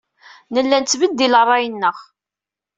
Nella 0.53 0.77
nettbeddil 0.79 1.33
ṛṛay-nneɣ. 1.43 1.97